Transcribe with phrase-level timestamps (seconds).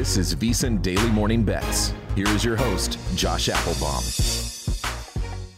[0.00, 1.92] This is VSiN Daily Morning Bets.
[2.14, 4.00] Here is your host, Josh Appelbaum.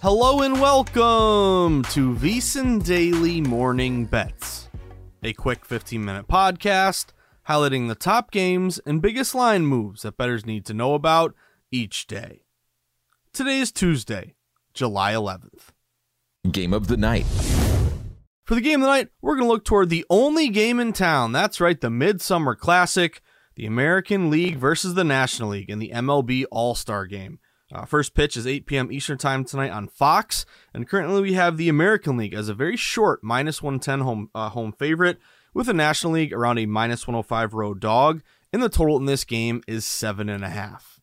[0.02, 4.68] Hello and welcome to VSiN Daily Morning Bets,
[5.22, 7.12] a quick 15 minute podcast
[7.48, 11.36] highlighting the top games and biggest line moves that bettors need to know about
[11.70, 12.42] each day.
[13.32, 14.34] Today is Tuesday,
[14.74, 15.68] July 11th.
[16.50, 17.26] Game of the night.
[18.42, 20.92] For the game of the night, we're going to look toward the only game in
[20.92, 21.30] town.
[21.30, 23.22] That's right, the Midsummer Classic
[23.54, 27.38] the American League versus the National League in the MLB All Star Game.
[27.72, 28.92] Uh, first pitch is 8 p.m.
[28.92, 32.76] Eastern Time tonight on Fox, and currently we have the American League as a very
[32.76, 35.18] short minus 110 home uh, home favorite,
[35.54, 39.24] with the National League around a minus 105 road dog, and the total in this
[39.24, 41.00] game is seven and a half.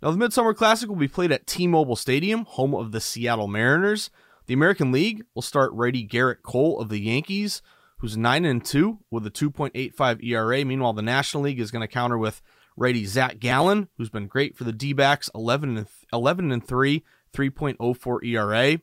[0.00, 4.10] Now the Midsummer Classic will be played at T-Mobile Stadium, home of the Seattle Mariners.
[4.46, 7.60] The American League will start righty Gerrit Cole of the Yankees,
[7.98, 10.64] who's 9 and 2 with a 2.85 ERA.
[10.64, 12.42] Meanwhile, the National League is going to counter with
[12.76, 18.24] righty Zach Gallen, who's been great for the D-backs, 11 and 11 and 3, 3.04
[18.24, 18.80] ERA.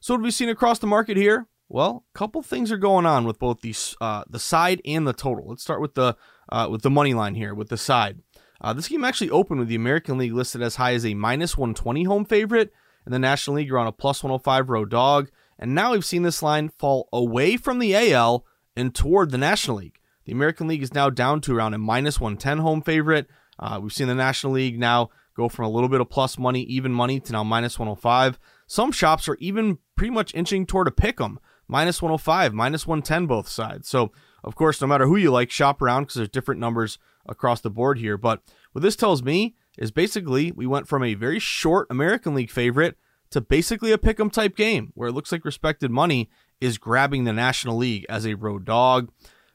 [0.00, 1.48] So what have we seen across the market here?
[1.68, 5.12] Well, a couple things are going on with both the uh, the side and the
[5.12, 5.48] total.
[5.48, 6.16] Let's start with the
[6.48, 8.20] uh, with the money line here with the side.
[8.60, 11.56] Uh, this game actually opened with the American League listed as high as a minus
[11.56, 12.72] 120 home favorite,
[13.04, 15.30] and the National League around a plus 105 road dog.
[15.58, 18.44] And now we've seen this line fall away from the AL
[18.76, 20.00] and toward the National League.
[20.24, 23.28] The American League is now down to around a minus 110 home favorite.
[23.58, 26.62] Uh, we've seen the National League now go from a little bit of plus money,
[26.62, 28.38] even money, to now minus 105.
[28.66, 31.38] Some shops are even pretty much inching toward a pick 'em,
[31.68, 33.88] minus 105, minus 110 both sides.
[33.88, 34.12] So,
[34.42, 37.70] of course, no matter who you like, shop around because there's different numbers across the
[37.70, 38.16] board here.
[38.16, 42.50] But what this tells me is basically we went from a very short American League
[42.50, 42.96] favorite
[43.34, 46.30] to basically a pick 'em type game where it looks like respected money
[46.60, 49.10] is grabbing the National League as a road dog.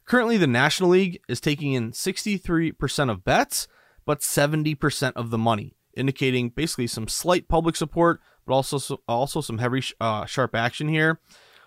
[0.05, 3.67] Currently, the National League is taking in 63% of bets,
[4.05, 9.59] but 70% of the money, indicating basically some slight public support, but also also some
[9.59, 11.21] heavy uh, sharp action here.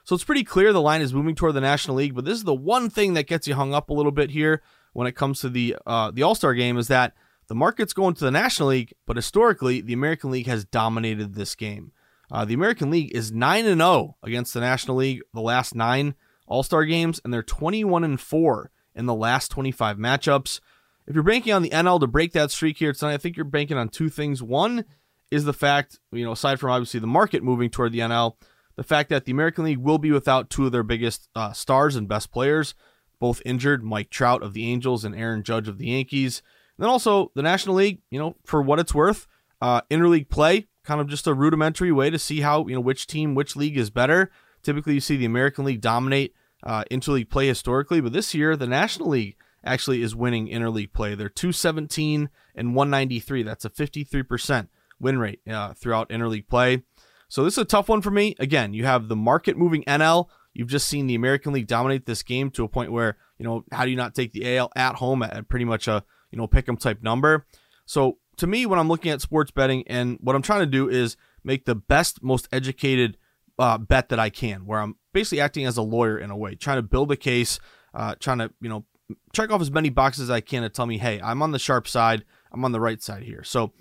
[0.05, 2.45] So it's pretty clear the line is moving toward the National League, but this is
[2.45, 4.63] the one thing that gets you hung up a little bit here
[4.93, 7.15] when it comes to the uh, the All Star game is that
[7.47, 11.55] the market's going to the National League, but historically the American League has dominated this
[11.55, 11.93] game.
[12.33, 16.15] Uh, the American League is 9 and 0 against the National League the last 9
[16.47, 20.61] All-Star games and they're 21 and 4 in the last 25 matchups.
[21.07, 23.45] If you're banking on the NL to break that streak here tonight, I think you're
[23.45, 24.43] banking on two things.
[24.43, 24.87] One
[25.31, 28.37] is the fact, you know, aside from obviously the market moving toward the NL,
[28.77, 31.97] the fact that the American League will be without two of their biggest uh, stars
[31.97, 32.75] and best players,
[33.19, 36.43] both injured, Mike Trout of the Angels and Aaron Judge of the Yankees.
[36.79, 39.27] And then also the National League, you know, for what it's worth,
[39.61, 43.07] uh, interleague play kind of just a rudimentary way to see how you know which
[43.07, 44.31] team, which league is better.
[44.63, 48.67] Typically, you see the American League dominate uh, interleague play historically, but this year the
[48.67, 51.15] National League actually is winning interleague play.
[51.15, 53.43] They're 217 and 193.
[53.43, 54.69] That's a 53%
[55.01, 56.83] win rate uh, throughout interleague play.
[57.29, 58.35] So this is a tough one for me.
[58.39, 60.29] Again, you have the market moving NL.
[60.53, 63.65] You've just seen the American League dominate this game to a point where you know
[63.73, 66.47] how do you not take the AL at home at pretty much a you know
[66.47, 67.47] pick 'em type number.
[67.87, 70.89] So to me, when I'm looking at sports betting and what I'm trying to do
[70.89, 73.17] is make the best, most educated
[73.57, 76.57] uh, bet that I can, where I'm basically acting as a lawyer in a way,
[76.57, 77.61] trying to build a case,
[77.95, 78.85] uh, trying to, you know,
[79.33, 81.59] check off as many boxes as I can to tell me, hey, I'm on the
[81.61, 83.45] sharp side, I'm on the right side here.
[83.45, 83.73] So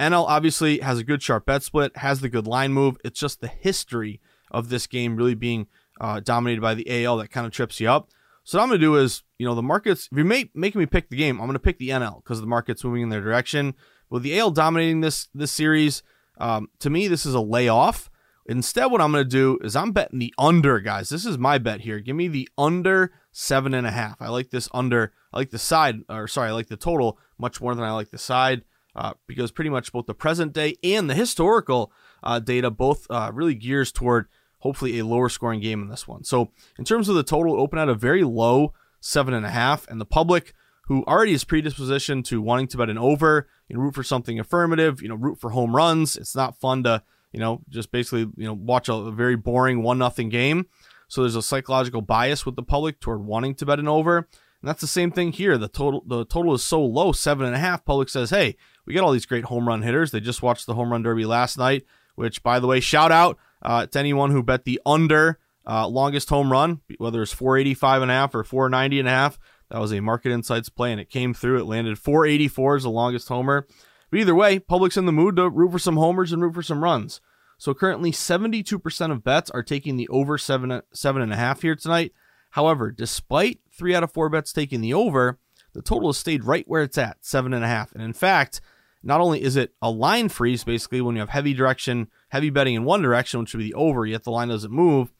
[0.00, 2.96] NL obviously has a good sharp bet split, has the good line move.
[3.04, 5.68] It's just the history of this game really being
[6.00, 8.10] uh, dominated by the AL that kind of trips you up.
[8.42, 10.86] So what I'm going to do is, you know, the markets, if you're making me
[10.86, 13.20] pick the game, I'm going to pick the NL because the market's moving in their
[13.20, 13.74] direction.
[14.10, 16.02] With the AL dominating this this series,
[16.38, 18.10] um, to me this is a layoff.
[18.46, 21.10] Instead, what I'm going to do is I'm betting the under, guys.
[21.10, 22.00] This is my bet here.
[22.00, 24.22] Give me the under seven and a half.
[24.22, 25.12] I like this under.
[25.34, 28.10] I like the side, or sorry, I like the total much more than I like
[28.10, 28.62] the side
[28.96, 33.30] uh, because pretty much both the present day and the historical uh, data both uh,
[33.32, 34.26] really gears toward
[34.58, 36.24] hopefully a lower scoring game in this one.
[36.24, 39.86] So in terms of the total, open at a very low seven and a half,
[39.88, 40.54] and the public
[40.88, 44.40] who already is predispositioned to wanting to bet an over, you know, root for something
[44.40, 46.16] affirmative, you know, root for home runs.
[46.16, 49.98] It's not fun to, you know, just basically, you know, watch a, very boring one
[49.98, 50.66] nothing game.
[51.06, 54.16] So there's a psychological bias with the public toward wanting to bet an over.
[54.16, 55.58] And that's the same thing here.
[55.58, 57.84] The total the total is so low, seven and a half.
[57.84, 58.56] Public says, hey,
[58.86, 60.10] we got all these great home run hitters.
[60.10, 63.36] They just watched the home run derby last night, which by the way, shout out
[63.60, 68.10] uh, to anyone who bet the under uh, longest home run, whether it's 485 and
[68.10, 69.38] a half or 490 and a half.
[69.70, 71.58] That was a market insights play, and it came through.
[71.58, 73.66] It landed 484 as the longest homer.
[74.10, 76.62] But either way, public's in the mood to root for some homers and root for
[76.62, 77.20] some runs.
[77.58, 81.74] So currently, 72% of bets are taking the over seven seven and a half here
[81.74, 82.12] tonight.
[82.50, 85.38] However, despite three out of four bets taking the over,
[85.74, 87.92] the total has stayed right where it's at, seven and a half.
[87.92, 88.60] And in fact,
[89.02, 92.74] not only is it a line freeze, basically when you have heavy direction, heavy betting
[92.74, 95.12] in one direction, which would be the over, yet the line doesn't move,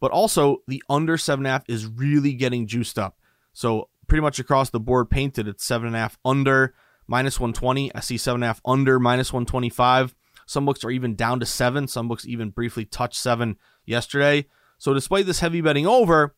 [0.00, 3.18] but also the under seven and a half is really getting juiced up.
[3.52, 6.74] So pretty much across the board painted, at seven and a half under
[7.06, 7.94] minus 120.
[7.94, 10.16] I see seven and a half under minus 125.
[10.46, 11.86] Some books are even down to seven.
[11.86, 14.46] Some books even briefly touched seven yesterday.
[14.78, 16.34] So despite this heavy betting over,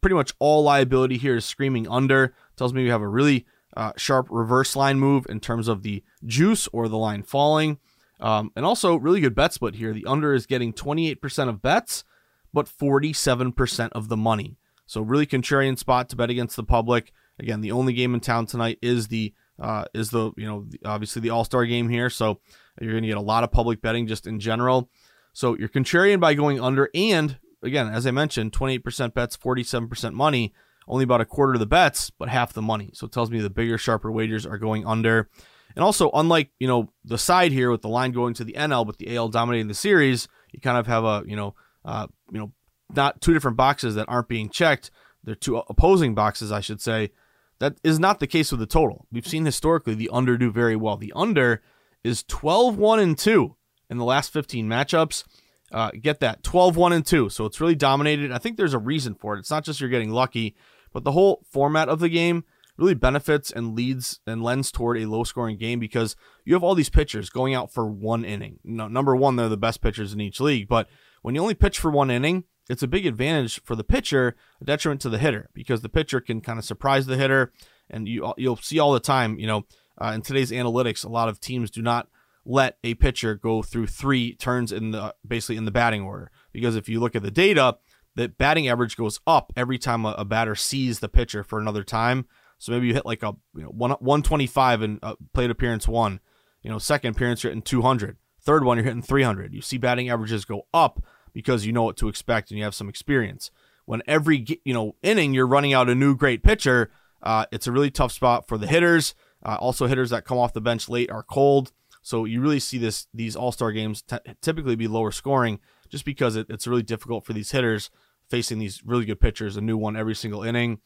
[0.00, 2.34] pretty much all liability here is screaming under.
[2.56, 3.44] Tells me we have a really
[3.76, 7.78] uh, sharp reverse line move in terms of the juice or the line falling.
[8.18, 9.92] Um, and also, really good bet split here.
[9.92, 12.02] The under is getting 28% of bets,
[12.50, 14.56] but 47% of the money.
[14.90, 17.12] So, really contrarian spot to bet against the public.
[17.38, 21.22] Again, the only game in town tonight is the uh, is the you know obviously
[21.22, 22.10] the All Star game here.
[22.10, 22.40] So
[22.80, 24.90] you're going to get a lot of public betting just in general.
[25.32, 30.52] So you're contrarian by going under, and again, as I mentioned, 28% bets, 47% money
[30.88, 32.90] only about a quarter of the bets, but half the money.
[32.92, 35.28] So it tells me the bigger, sharper wagers are going under.
[35.76, 38.84] And also, unlike you know the side here with the line going to the NL,
[38.84, 41.54] but the AL dominating the series, you kind of have a you know
[41.84, 42.50] uh, you know
[42.94, 44.90] not two different boxes that aren't being checked.
[45.22, 47.10] They're two opposing boxes, I should say.
[47.58, 49.06] That is not the case with the total.
[49.12, 50.96] We've seen historically the under do very well.
[50.96, 51.62] The under
[52.02, 53.54] is 12 1 and 2
[53.90, 55.24] in the last 15 matchups.
[55.70, 57.28] Uh, get that 12 1 and 2.
[57.28, 58.32] So it's really dominated.
[58.32, 59.40] I think there's a reason for it.
[59.40, 60.56] It's not just you're getting lucky.
[60.92, 62.44] But the whole format of the game
[62.76, 66.74] really benefits and leads and lends toward a low scoring game because you have all
[66.74, 68.58] these pitchers going out for one inning.
[68.64, 70.66] No, number one, they're the best pitchers in each league.
[70.66, 70.88] But
[71.22, 74.64] when you only pitch for one inning, it's a big advantage for the pitcher, a
[74.64, 77.52] detriment to the hitter because the pitcher can kind of surprise the hitter.
[77.90, 79.64] And you, you'll see all the time, you know,
[80.00, 82.06] uh, in today's analytics, a lot of teams do not
[82.44, 86.76] let a pitcher go through three turns in the basically in the batting order because
[86.76, 87.76] if you look at the data,
[88.14, 91.84] the batting average goes up every time a, a, batter sees the pitcher for another
[91.84, 92.26] time.
[92.58, 96.20] So maybe you hit like a you know one 125 in uh, plate appearance one,
[96.62, 99.52] you know second appearance you're hitting 200, third one you're hitting 300.
[99.52, 102.74] You see batting averages go up because you know what to expect and you have
[102.74, 103.50] some experience.
[103.84, 106.90] When every you know inning you're running out a new great pitcher,
[107.22, 109.14] uh, it's a really tough spot for the hitters.
[109.44, 111.72] Uh, also, hitters that come off the bench late are cold,
[112.02, 116.04] so you really see this these All Star games t- typically be lower scoring just
[116.04, 117.90] because it, it's really difficult for these hitters
[118.28, 120.78] facing these really good pitchers, a new one every single inning.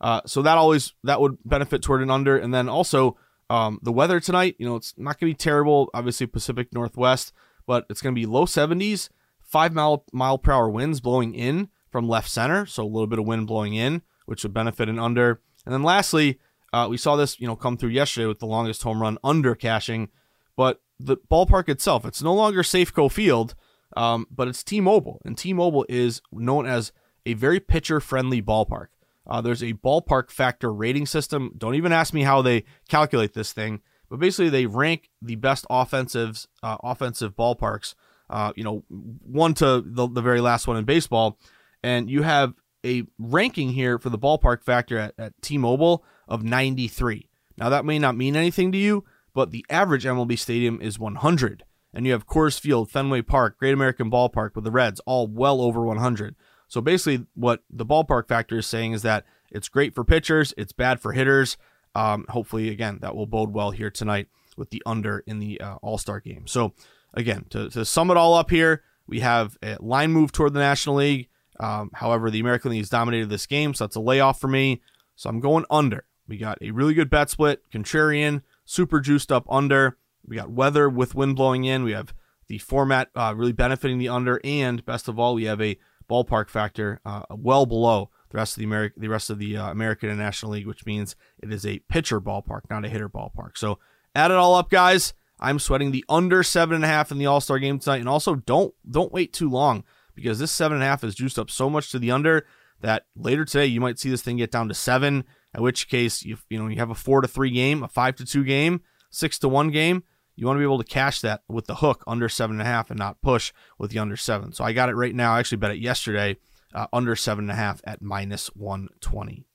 [0.00, 3.16] Uh, so that always that would benefit toward an under, and then also
[3.50, 4.56] um, the weather tonight.
[4.58, 5.90] You know, it's not going to be terrible.
[5.94, 7.32] Obviously, Pacific Northwest,
[7.66, 9.08] but it's going to be low 70s,
[9.56, 13.18] five mile mile per hour winds blowing in from left center, so a little bit
[13.18, 15.40] of wind blowing in, which would benefit an under.
[15.64, 16.38] And then lastly,
[16.74, 19.54] uh, we saw this you know come through yesterday with the longest home run under
[19.54, 20.10] cashing,
[20.58, 23.54] but the ballpark itself, it's no longer Safeco Field.
[23.96, 26.92] Um, but it's T-Mobile, and T-Mobile is known as
[27.24, 28.88] a very pitcher-friendly ballpark.
[29.26, 31.52] Uh, there's a ballpark factor rating system.
[31.56, 35.64] Don't even ask me how they calculate this thing, but basically they rank the best
[35.70, 37.94] offensives, uh, offensive ballparks.
[38.28, 41.38] Uh, you know, one to the, the very last one in baseball,
[41.82, 42.54] and you have
[42.84, 47.28] a ranking here for the ballpark factor at, at T-Mobile of 93.
[47.58, 49.04] Now that may not mean anything to you,
[49.34, 51.64] but the average MLB stadium is 100
[51.96, 55.62] and you have Coors Field, Fenway Park, Great American Ballpark with the Reds, all well
[55.62, 56.36] over 100.
[56.68, 60.72] So basically, what the ballpark factor is saying is that it's great for pitchers, it's
[60.72, 61.56] bad for hitters.
[61.94, 64.28] Um, hopefully, again, that will bode well here tonight
[64.58, 66.46] with the under in the uh, All Star game.
[66.46, 66.74] So,
[67.16, 70.60] again, to, to sum it all up here, we have a line move toward the
[70.60, 71.28] National League.
[71.58, 74.82] Um, however, the American League has dominated this game, so that's a layoff for me.
[75.14, 76.04] So I'm going under.
[76.28, 79.96] We got a really good bet split, contrarian, super juiced up under.
[80.26, 81.84] We got weather with wind blowing in.
[81.84, 82.12] We have
[82.48, 85.78] the format uh, really benefiting the under, and best of all, we have a
[86.10, 89.70] ballpark factor uh, well below the rest of the American, the rest of the uh,
[89.70, 93.56] American and National League, which means it is a pitcher ballpark, not a hitter ballpark.
[93.56, 93.78] So
[94.14, 95.14] add it all up, guys.
[95.38, 98.08] I'm sweating the under seven and a half in the All Star game tonight, and
[98.08, 101.50] also don't don't wait too long because this seven and a half is juiced up
[101.50, 102.46] so much to the under
[102.80, 105.24] that later today you might see this thing get down to seven.
[105.54, 108.16] At which case you you know you have a four to three game, a five
[108.16, 110.04] to two game, six to one game.
[110.34, 112.70] You want to be able to cash that with the hook under seven and a
[112.70, 114.52] half and not push with the under seven.
[114.52, 115.34] So I got it right now.
[115.34, 116.36] I actually bet it yesterday
[116.74, 119.46] uh, under seven and a half at minus 120.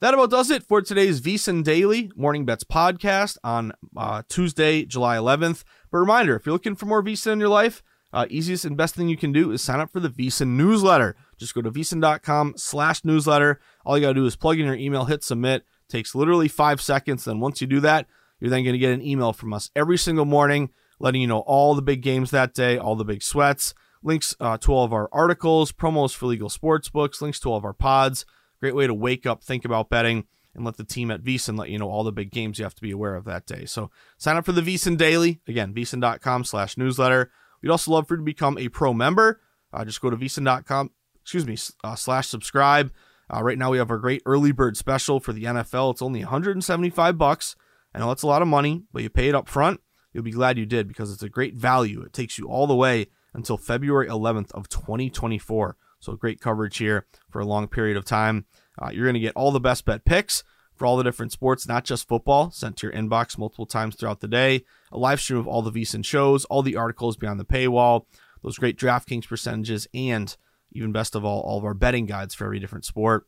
[0.00, 5.18] That about does it for today's VSiN Daily Morning Bets podcast on uh, Tuesday, July
[5.18, 5.62] 11th.
[5.92, 8.94] But reminder, if you're looking for more VSiN in your life, uh, easiest and best
[8.94, 11.16] thing you can do is sign up for the VSiN newsletter.
[11.36, 13.60] Just go to vsin.com slash newsletter.
[13.84, 15.66] All you got to do is plug in your email, hit submit.
[15.90, 17.24] Takes literally five seconds.
[17.24, 18.06] Then once you do that,
[18.40, 21.74] you're then to get an email from us every single morning letting you know all
[21.74, 25.10] the big games that day, all the big sweats, links uh, to all of our
[25.12, 28.24] articles, promos for legal sports books, links to all of our pods.
[28.60, 31.70] Great way to wake up, think about betting, and let the team at VSiN let
[31.70, 33.64] you know all the big games you have to be aware of that day.
[33.64, 35.40] So sign up for the VSiN Daily.
[35.46, 37.30] Again, vsin.com slash newsletter.
[37.62, 39.40] We'd also love for you to become a pro member.
[39.72, 40.90] Uh, just go to vsin.com,
[41.22, 42.92] excuse me, uh, slash subscribe.
[43.32, 45.92] Uh, right now we have our great early bird special for the NFL.
[45.92, 47.54] It's only 175 bucks.
[47.94, 49.80] I know it's a lot of money, but you pay it up front.
[50.12, 52.02] You'll be glad you did because it's a great value.
[52.02, 55.76] It takes you all the way until February 11th of 2024.
[56.00, 58.46] So great coverage here for a long period of time.
[58.80, 60.42] Uh, you're going to get all the best bet picks
[60.74, 64.20] for all the different sports, not just football, sent to your inbox multiple times throughout
[64.20, 64.64] the day.
[64.90, 68.06] A live stream of all the VSiN shows, all the articles beyond the paywall,
[68.42, 70.34] those great DraftKings percentages, and
[70.72, 73.26] even best of all, all of our betting guides for every different sport.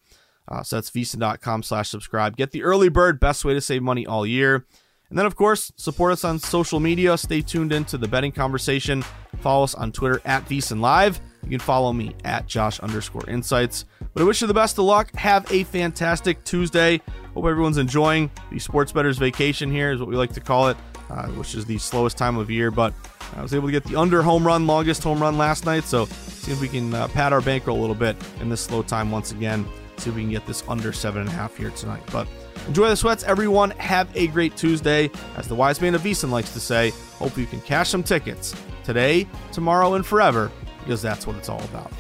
[0.49, 2.37] Uh, so that's vsin.com slash subscribe.
[2.37, 4.67] Get the early bird, best way to save money all year.
[5.11, 7.19] And then, of course, support us on social media.
[7.19, 9.03] Stay tuned into the betting conversation.
[9.41, 11.21] Follow us on Twitter at VSiN Live.
[11.43, 13.85] You can follow me at Josh underscore insights.
[14.15, 15.15] But I wish you the best of luck.
[15.17, 17.01] Have a fantastic Tuesday.
[17.35, 20.77] Hope everyone's enjoying the sports betters vacation here, is what we like to call it,
[21.11, 22.71] uh, which is the slowest time of year.
[22.71, 22.95] But
[23.35, 25.85] I was able to get the under home run, longest home run last night.
[25.85, 28.83] So see if we can uh, pad our bankroll a little bit in this slow
[28.83, 29.67] time once again.
[29.97, 32.03] See if we can get this under seven and a half here tonight.
[32.13, 32.29] But
[32.69, 33.71] Enjoy the sweats, everyone.
[33.73, 35.11] Have a great Tuesday.
[35.37, 38.55] As the wise man of VSiN likes to say, hope you can cash some tickets
[38.85, 40.51] today, tomorrow, and forever,
[40.85, 41.93] because that's what it's all about.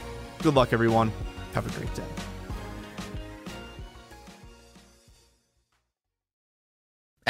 [0.43, 1.13] Good luck, everyone.
[1.55, 2.32] Have a great day.